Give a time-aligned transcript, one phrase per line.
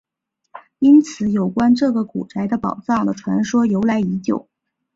[0.79, 4.49] 因此有关这个古宅有宝藏的传说由来已久。